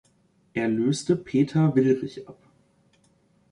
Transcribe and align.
Er 0.55 0.67
löste 0.67 1.15
Peter 1.15 1.75
Willrich 1.75 2.27
ab. 2.27 2.41